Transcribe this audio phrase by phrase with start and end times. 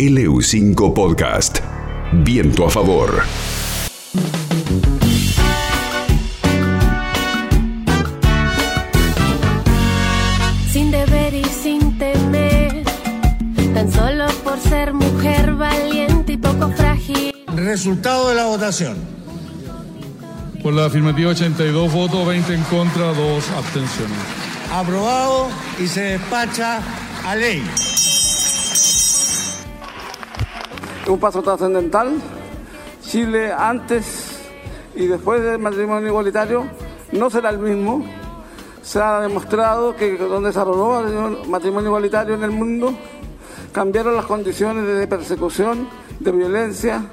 [0.00, 1.58] LU5 Podcast.
[2.24, 3.22] Viento a favor.
[10.72, 12.82] sin deber y sin temer,
[13.74, 17.34] tan solo por ser mujer valiente y poco frágil.
[17.54, 18.96] Resultado de la votación.
[20.62, 24.16] Por la afirmativa 82 votos, 20 en contra, 2 abstenciones.
[24.72, 25.48] Aprobado
[25.78, 26.80] y se despacha
[27.22, 27.62] a ley.
[31.12, 32.20] Un paso trascendental.
[33.02, 34.38] Chile antes
[34.94, 36.66] y después del matrimonio igualitario
[37.12, 38.04] no será el mismo.
[38.82, 42.94] Se ha demostrado que donde se aprobó el matrimonio igualitario en el mundo,
[43.72, 47.04] cambiaron las condiciones de persecución, de violencia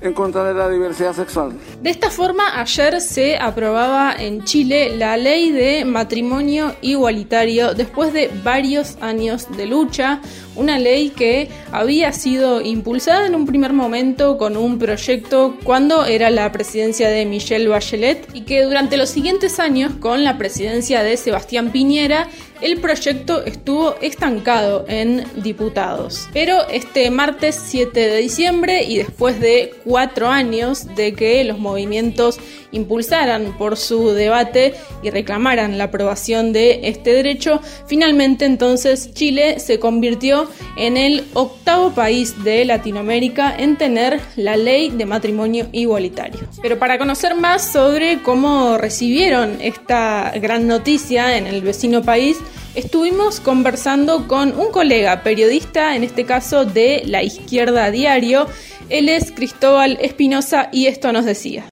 [0.00, 1.52] en contra de la diversidad sexual.
[1.82, 8.28] De esta forma, ayer se aprobaba en Chile la ley de matrimonio igualitario después de
[8.42, 10.20] varios años de lucha,
[10.56, 16.30] una ley que había sido impulsada en un primer momento con un proyecto cuando era
[16.30, 21.16] la presidencia de Michelle Bachelet y que durante los siguientes años con la presidencia de
[21.16, 22.26] Sebastián Piñera
[22.60, 26.28] el proyecto estuvo estancado en diputados.
[26.32, 32.38] Pero este martes 7 de diciembre y después de cuatro años de que los movimientos
[32.72, 39.78] impulsaran por su debate y reclamaran la aprobación de este derecho, finalmente entonces Chile se
[39.78, 46.40] convirtió en el octavo país de Latinoamérica en tener la ley de matrimonio igualitario.
[46.62, 52.38] Pero para conocer más sobre cómo recibieron esta gran noticia en el vecino país,
[52.74, 58.46] estuvimos conversando con un colega periodista, en este caso de La Izquierda Diario.
[58.88, 61.68] Él es Cristóbal Espinosa y esto nos decía.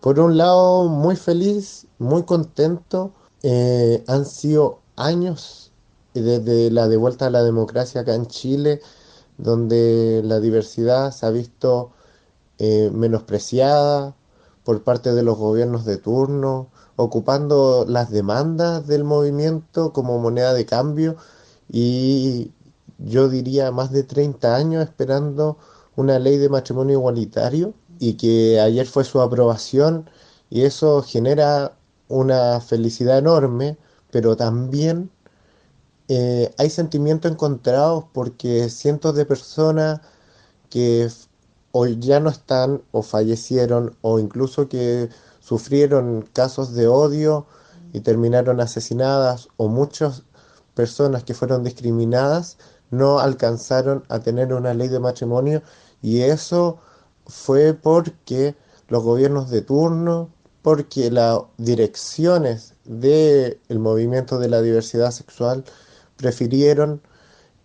[0.00, 3.12] Por un lado, muy feliz, muy contento.
[3.42, 5.72] Eh, han sido años
[6.12, 8.80] desde la devuelta a la democracia acá en Chile,
[9.38, 11.92] donde la diversidad se ha visto
[12.58, 14.14] eh, menospreciada
[14.62, 20.66] por parte de los gobiernos de turno, ocupando las demandas del movimiento como moneda de
[20.66, 21.16] cambio
[21.72, 22.50] y
[22.98, 25.56] yo diría más de 30 años esperando
[26.00, 30.08] una ley de matrimonio igualitario y que ayer fue su aprobación
[30.50, 31.76] y eso genera
[32.08, 33.76] una felicidad enorme,
[34.10, 35.10] pero también
[36.08, 40.00] eh, hay sentimientos encontrados porque cientos de personas
[40.70, 41.08] que
[41.72, 45.08] hoy ya no están o fallecieron o incluso que
[45.40, 47.46] sufrieron casos de odio
[47.92, 50.24] y terminaron asesinadas o muchas
[50.74, 52.58] personas que fueron discriminadas
[52.90, 55.62] no alcanzaron a tener una ley de matrimonio
[56.02, 56.78] y eso
[57.26, 58.54] fue porque
[58.88, 60.30] los gobiernos de turno,
[60.62, 65.64] porque las direcciones del movimiento de la diversidad sexual
[66.16, 67.00] prefirieron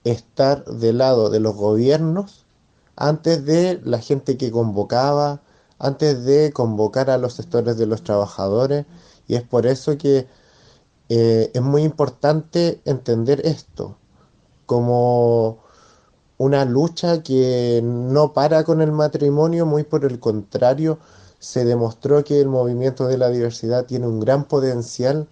[0.03, 2.45] estar del lado de los gobiernos
[2.95, 5.41] antes de la gente que convocaba,
[5.79, 8.85] antes de convocar a los sectores de los trabajadores.
[9.28, 10.28] Y es por eso que
[11.09, 13.97] eh, es muy importante entender esto
[14.66, 15.64] como
[16.38, 21.00] una lucha que no para con el matrimonio, muy por el contrario,
[21.40, 25.28] se demostró que el movimiento de la diversidad tiene un gran potencial,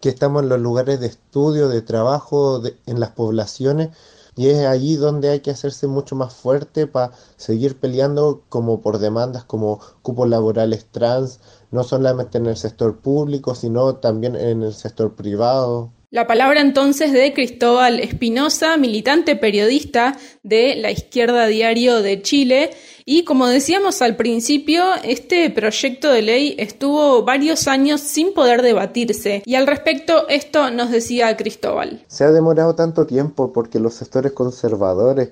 [0.00, 3.90] que estamos en los lugares de estudio, de trabajo, en las poblaciones,
[4.36, 8.98] y es allí donde hay que hacerse mucho más fuerte para seguir peleando como por
[8.98, 11.40] demandas como cupos laborales trans,
[11.70, 15.90] no solamente en el sector público, sino también en el sector privado.
[16.10, 22.70] La palabra entonces de Cristóbal Espinosa, militante periodista de la Izquierda Diario de Chile.
[23.04, 29.42] Y como decíamos al principio, este proyecto de ley estuvo varios años sin poder debatirse.
[29.44, 32.04] Y al respecto, esto nos decía Cristóbal.
[32.06, 35.30] Se ha demorado tanto tiempo porque los sectores conservadores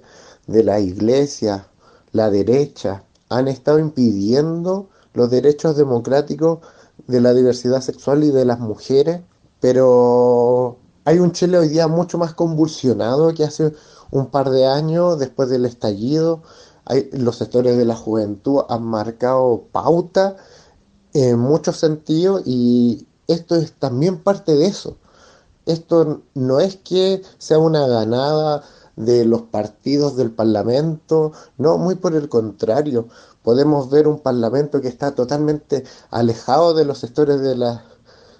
[0.49, 1.69] de la iglesia,
[2.11, 6.59] la derecha, han estado impidiendo los derechos democráticos
[7.07, 9.21] de la diversidad sexual y de las mujeres
[9.61, 13.73] pero hay un Chile hoy día mucho más convulsionado que hace
[14.11, 16.43] un par de años después del estallido.
[17.13, 20.37] Los sectores de la juventud han marcado pauta
[21.13, 24.97] en muchos sentidos y esto es también parte de eso.
[25.67, 28.63] Esto no es que sea una ganada
[28.97, 33.09] de los partidos del Parlamento, no, muy por el contrario.
[33.43, 37.85] Podemos ver un Parlamento que está totalmente alejado de los sectores de la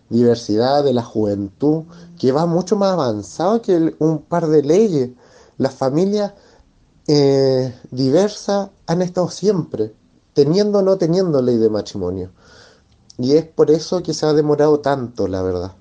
[0.09, 1.85] diversidad de la juventud,
[2.19, 5.11] que va mucho más avanzado que un par de leyes.
[5.59, 6.33] Las familias
[7.07, 9.93] eh, diversas han estado siempre,
[10.33, 12.31] teniendo o no teniendo ley de matrimonio.
[13.19, 15.73] Y es por eso que se ha demorado tanto, la verdad.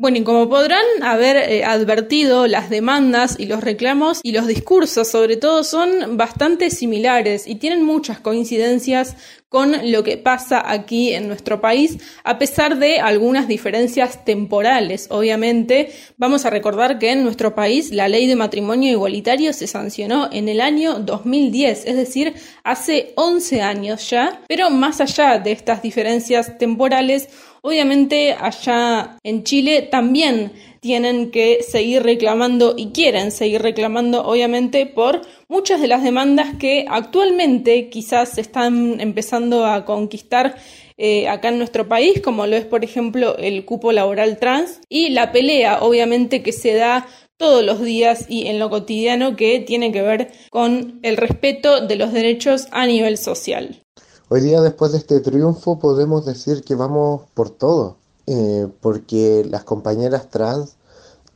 [0.00, 5.08] Bueno, y como podrán haber eh, advertido, las demandas y los reclamos y los discursos
[5.08, 9.16] sobre todo son bastante similares y tienen muchas coincidencias
[9.48, 15.08] con lo que pasa aquí en nuestro país, a pesar de algunas diferencias temporales.
[15.10, 20.28] Obviamente, vamos a recordar que en nuestro país la ley de matrimonio igualitario se sancionó
[20.30, 25.82] en el año 2010, es decir, hace 11 años ya, pero más allá de estas
[25.82, 27.30] diferencias temporales,
[27.68, 35.20] Obviamente allá en Chile también tienen que seguir reclamando y quieren seguir reclamando obviamente por
[35.50, 40.56] muchas de las demandas que actualmente quizás se están empezando a conquistar
[40.96, 45.10] eh, acá en nuestro país, como lo es por ejemplo el cupo laboral trans y
[45.10, 47.06] la pelea obviamente que se da
[47.36, 51.96] todos los días y en lo cotidiano que tiene que ver con el respeto de
[51.96, 53.82] los derechos a nivel social.
[54.30, 57.96] Hoy día, después de este triunfo, podemos decir que vamos por todo,
[58.26, 60.76] eh, porque las compañeras trans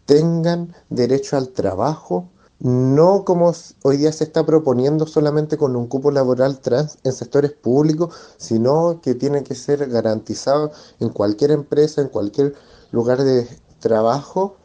[0.05, 2.29] tengan derecho al trabajo,
[2.59, 7.53] no como hoy día se está proponiendo solamente con un cupo laboral trans en sectores
[7.53, 12.55] públicos, sino que tiene que ser garantizado en cualquier empresa, en cualquier
[12.91, 13.49] lugar de
[13.81, 14.57] trabajo,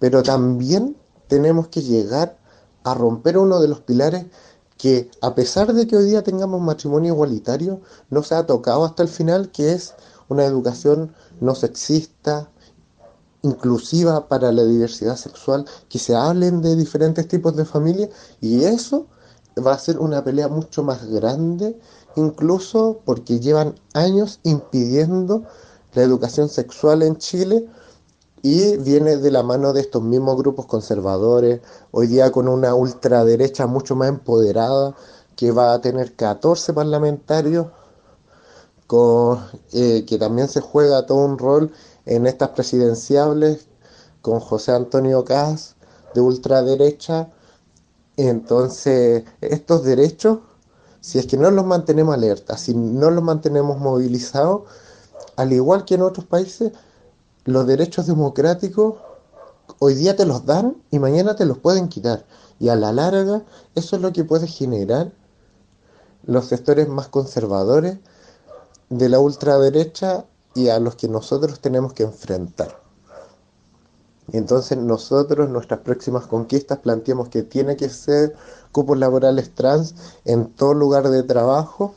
[0.00, 0.96] pero también
[1.28, 2.38] tenemos que llegar
[2.82, 4.26] a romper uno de los pilares
[4.84, 9.02] que a pesar de que hoy día tengamos matrimonio igualitario, no se ha tocado hasta
[9.02, 9.94] el final, que es
[10.28, 12.50] una educación no sexista,
[13.40, 18.10] inclusiva para la diversidad sexual, que se hablen de diferentes tipos de familia
[18.42, 19.06] y eso
[19.66, 21.80] va a ser una pelea mucho más grande,
[22.14, 25.44] incluso porque llevan años impidiendo
[25.94, 27.66] la educación sexual en Chile
[28.44, 31.62] y viene de la mano de estos mismos grupos conservadores,
[31.92, 34.94] hoy día con una ultraderecha mucho más empoderada,
[35.34, 37.68] que va a tener 14 parlamentarios,
[38.86, 39.40] con,
[39.72, 41.72] eh, que también se juega todo un rol
[42.04, 43.66] en estas presidenciables,
[44.20, 45.76] con José Antonio Caz
[46.14, 47.30] de ultraderecha.
[48.18, 50.40] Entonces, estos derechos,
[51.00, 54.64] si es que no los mantenemos alertas, si no los mantenemos movilizados,
[55.36, 56.72] al igual que en otros países,
[57.44, 58.94] los derechos democráticos
[59.78, 62.24] hoy día te los dan y mañana te los pueden quitar.
[62.58, 63.42] Y a la larga
[63.74, 65.12] eso es lo que puede generar
[66.24, 67.98] los sectores más conservadores
[68.88, 70.24] de la ultraderecha
[70.54, 72.80] y a los que nosotros tenemos que enfrentar.
[74.32, 78.34] Entonces nosotros, nuestras próximas conquistas, planteamos que tiene que ser
[78.72, 79.94] cupos laborales trans
[80.24, 81.94] en todo lugar de trabajo,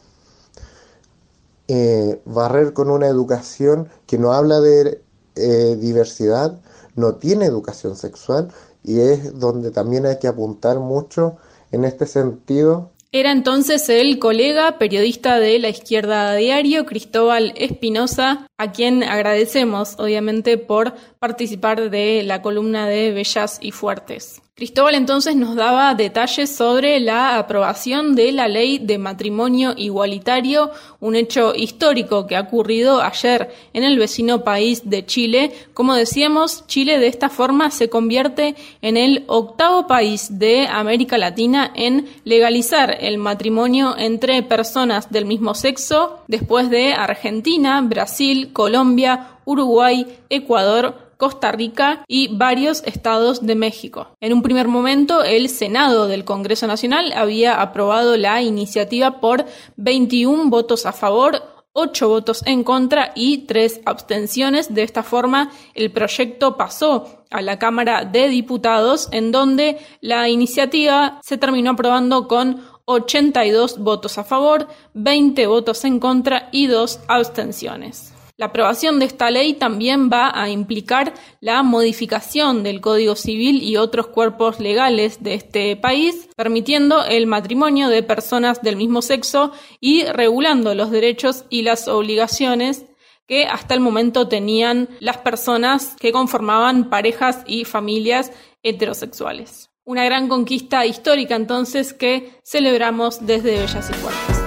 [1.70, 5.02] eh, barrer con una educación que no habla de
[5.38, 6.60] eh, diversidad,
[6.96, 8.50] no tiene educación sexual
[8.84, 11.38] y es donde también hay que apuntar mucho
[11.72, 12.92] en este sentido.
[13.12, 20.58] Era entonces el colega periodista de la izquierda diario, Cristóbal Espinosa, a quien agradecemos obviamente
[20.58, 24.42] por participar de la columna de Bellas y Fuertes.
[24.58, 31.16] Cristóbal entonces nos daba detalles sobre la aprobación de la ley de matrimonio igualitario, un
[31.16, 35.54] hecho histórico que ha ocurrido ayer en el vecino país de Chile.
[35.76, 41.72] Como decíamos, Chile de esta forma se convierte en el octavo país de América Latina
[41.76, 50.08] en legalizar el matrimonio entre personas del mismo sexo, después de Argentina, Brasil, Colombia, Uruguay,
[50.32, 54.08] Ecuador, Costa Rica y varios estados de México.
[54.22, 59.46] En un primer momento, el Senado del Congreso Nacional había aprobado la iniciativa por
[59.76, 61.42] 21 votos a favor,
[61.74, 64.74] 8 votos en contra y 3 abstenciones.
[64.74, 71.20] De esta forma, el proyecto pasó a la Cámara de Diputados, en donde la iniciativa
[71.24, 78.14] se terminó aprobando con 82 votos a favor, 20 votos en contra y 2 abstenciones.
[78.38, 83.78] La aprobación de esta ley también va a implicar la modificación del Código Civil y
[83.78, 90.04] otros cuerpos legales de este país, permitiendo el matrimonio de personas del mismo sexo y
[90.04, 92.86] regulando los derechos y las obligaciones
[93.28, 99.72] que hasta el momento tenían las personas que conformaban parejas y familias heterosexuales.
[99.84, 104.47] Una gran conquista histórica entonces que celebramos desde Bellas y.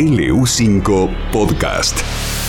[0.00, 0.80] LU5
[1.30, 2.39] Podcast.